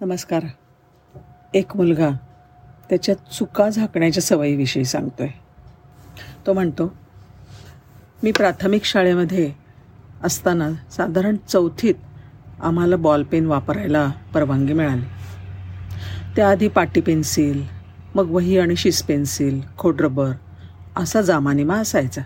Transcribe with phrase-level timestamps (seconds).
[0.00, 0.44] नमस्कार.
[1.54, 2.08] एक मुलगा
[2.90, 5.32] त्याच्या चुका झाकण्याच्या सवयीविषयी सांगतो आहे
[6.46, 6.94] तो म्हणतो
[8.22, 9.52] मी प्राथमिक शाळेमध्ये
[10.24, 11.94] असताना साधारण चौथीत
[12.60, 15.04] आम्हाला बॉलपेन वापरायला परवानगी मिळाली.
[16.36, 17.64] त्याआधी पाटी पेन्सिल
[18.14, 20.32] मग वही आणि शिस पेन्सिल खोडरबर
[20.96, 22.22] असा जामानिमा असायचा.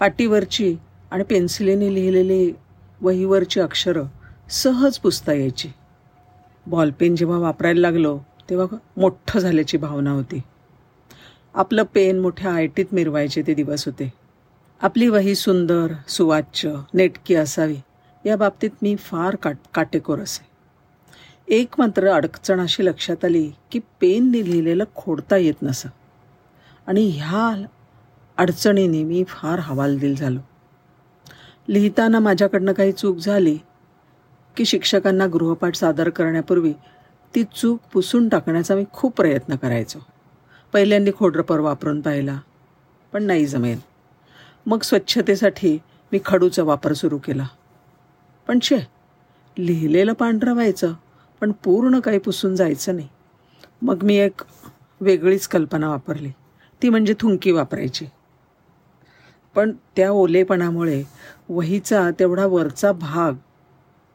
[0.00, 0.76] पाटीवरची
[1.10, 2.52] आणि पेन्सिलीने लिहिलेली
[3.00, 4.04] वहीवरची अक्षरं
[4.50, 5.68] सहज पुसता यायची.
[6.68, 8.18] बॉलपेन जेव्हा वापरायला लागलो
[8.50, 10.40] तेव्हा मोठं झाल्याची भावना होती.
[11.54, 14.12] आपलं पेन मोठ्या आयटीत मिरवायचे ते दिवस होते.
[14.82, 17.76] आपली वही सुंदर सुवाच्य नेटकी असावी
[18.26, 20.48] या बाबतीत मी फार काट काटेकोर असे.
[21.54, 25.88] एक मात्र अडचण अशी लक्षात आली की पेनने लिहिलेलं खोडता येत नसं.
[26.86, 27.64] आणि ह्या
[28.36, 30.40] अडचणीने मी फार हवालदिल झालो.
[31.68, 33.58] लिहिताना माझ्याकडनं काही चूक झाली
[34.58, 36.72] की शिक्षकांना गृहपाठ सादर करण्यापूर्वी
[37.34, 39.98] ती चूक पुसून टाकण्याचा मी खूप प्रयत्न करायचो.
[40.72, 42.40] पहिल्यांदा खोडरपर वापरून पाहिला
[43.12, 43.78] पण नाही जमेल.
[44.66, 45.78] मग स्वच्छतेसाठी
[46.12, 47.46] मी खडूचा वापर सुरू केला.
[48.48, 48.78] पण छे
[49.58, 50.94] लिहिलेलं पांढरं व्हायचं
[51.40, 53.08] पण पूर्ण काही पुसून जायचं नाही.
[53.82, 54.40] मग मी एक
[55.00, 56.30] वेगळीच कल्पना वापरली.
[56.82, 58.06] ती म्हणजे थुंकी वापरायची.
[59.54, 61.04] पण त्या ओलेपणामुळे
[61.48, 63.32] वहीचा तेवढा वरचा भाग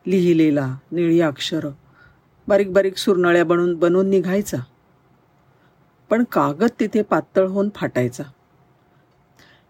[0.07, 1.71] लिहिलेला निळी अक्षरं.
[2.47, 4.57] बारीक बारीक सुरनळ्या बनून बनवून निघायचा.
[6.09, 8.23] पण कागद तिथे पातळ होऊन फाटायचा.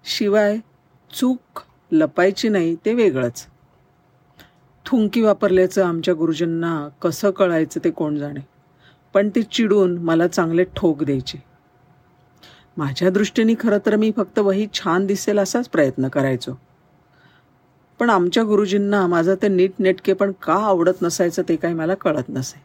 [0.05, 0.57] शिवाय
[1.13, 3.47] चूक लपायची नाही ते वेगळंच.
[4.85, 8.39] थुंकी वापरल्याचं आमच्या गुरुजींना कसं कळायचं ते कोण जाणे.
[9.13, 11.43] पण ते चिडून मला चांगले ठोक द्यायचे.
[12.77, 16.51] माझ्या दृष्टीने खरं तर मी फक्त वही छान दिसेल असाच प्रयत्न करायचो.
[18.03, 22.61] पण आमच्या गुरुजींना माझं ते नीटनेटके पण का आवडत नसायचं ते काही मला कळत नसे.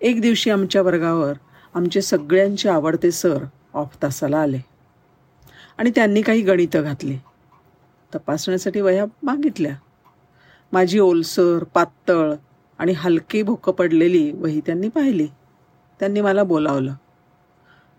[0.00, 1.32] एक दिवशी आमच्या वर्गावर
[1.74, 3.44] आमचे सगळ्यांचे आवडते सर
[3.74, 4.58] ऑफ तासाला आले.
[5.78, 7.18] आणि त्यांनी काही गणितं घातली.
[8.14, 9.74] तपासण्यासाठी वह्या मागितल्या.
[10.72, 12.34] माझी ओलसर पातळ
[12.78, 15.26] आणि हलकी भोकं पडलेली वही त्यांनी पाहिली.
[16.00, 16.94] त्यांनी मला बोलावलं.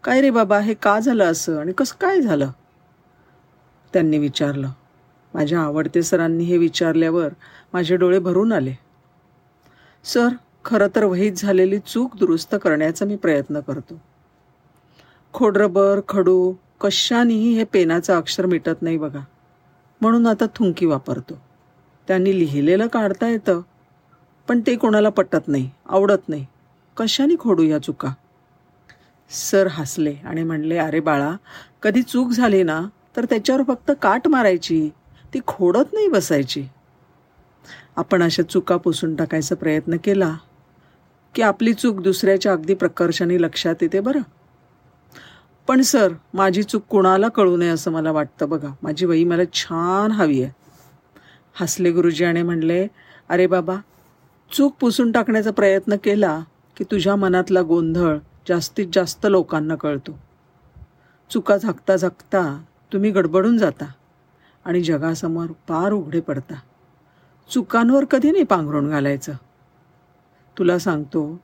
[0.03, 2.51] काय रे बाबा हे का झालं असं आणि कसं काय झालं?
[3.93, 4.69] त्यांनी विचारलं.
[5.33, 7.29] माझ्या आवडते सरांनी हे विचारल्यावर
[7.73, 8.73] माझे डोळे भरून आले.
[10.03, 10.27] सर
[10.65, 14.01] खरं तर वहीत झालेली चूक दुरुस्त करण्याचा मी प्रयत्न करतो.
[15.33, 19.19] खोडरबर खडू कशानेही हे पेनाचं अक्षर मिटत नाही बघा.
[20.01, 21.41] म्हणून आता थुंकी वापरतो.
[22.07, 23.61] त्यांनी लिहिलेलं काढता येतं.
[24.47, 26.45] पण ते कोणाला पटत नाही आवडत नाही.
[26.97, 28.13] कशाने खोडू या चुका?
[29.29, 31.35] सर हसले आणि म्हणले अरे बाळा
[31.83, 32.81] कधी चूक झाली ना
[33.15, 34.89] तर त्याच्यावर फक्त काट मारायची.
[35.33, 36.67] ती खोडत नाही बसायची.
[37.95, 40.37] आपण अशा चुका पुसून टाकायचा प्रयत्न केला
[41.35, 44.21] की आपली चूक दुसऱ्याच्या अगदी प्रकर्षाने लक्षात येते बरं.
[45.67, 48.67] पण सर माझी चूक कुणाला कळू नये असं मला वाटतं बघा.
[48.83, 50.51] माझी वही मला छान हवी आहे.
[51.53, 52.87] हसले गुरुजी आणि म्हणले
[53.29, 53.75] अरे बाबा
[54.51, 56.43] चूक पुसून टाकण्याचा प्रयत्न केला
[56.77, 58.17] की तुझ्या मनातला गोंधळ
[58.47, 60.19] जास्तीत जास्त लोकांना कळतो.
[61.29, 62.63] चुका झाकता झाकता
[62.93, 63.85] तुम्ही गडबडून जाता.
[64.66, 66.55] आणि जगासमोर पार उघडे पडता.
[67.49, 69.33] चुकांवर कधी नाही पांघरून घालायचं.
[70.57, 71.39] तुला सांगतो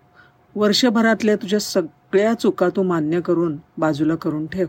[0.55, 4.67] वर्षभरातल्या तुझ्या सगळ्या चुका तू मान्य करून बाजूला करून ठेव.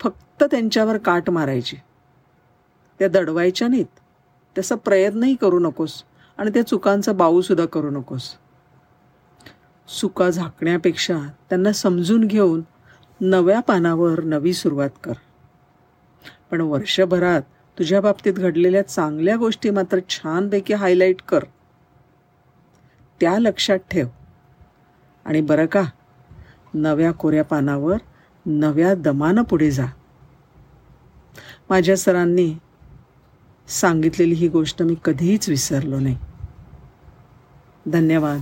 [0.00, 1.76] फक्त त्यांच्यावर काट मारायची.
[2.98, 3.98] त्या दडवायच्या नाहीत.
[4.54, 6.02] त्याचा प्रयत्नही करू नकोस
[6.38, 8.30] आणि त्या चुकांचा बाऊसुद्धा करू नकोस.
[10.00, 11.18] चुका झाकण्यापेक्षा
[11.48, 12.62] त्यांना समजून घेऊन
[13.20, 15.12] नव्या पानावर नवी सुरुवात कर.
[16.50, 17.42] पण वर्षभरात
[17.78, 21.38] तुझ्या बाबतीत घडलेल्या चांगल्या गोष्टी मात्र छानपैकी हायलाईट कर.
[23.20, 24.06] त्या लक्षात ठेव.
[25.24, 25.82] आणि बरं का
[26.74, 27.96] नव्या कोऱ्या पानावर
[28.46, 29.86] नव्या दमानं पुढे जा.
[31.70, 32.54] माझ्या सरांनी
[33.68, 36.16] सांगितलेली ही गोष्ट मी कधीच विसरलो नाही.
[37.86, 38.40] धन्यवाद.